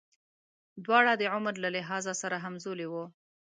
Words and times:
دواړه 0.85 1.13
د 1.17 1.23
عمر 1.33 1.53
له 1.63 1.69
لحاظه 1.75 2.13
سره 2.21 2.35
همزولي 2.43 2.87
وو. 2.89 3.05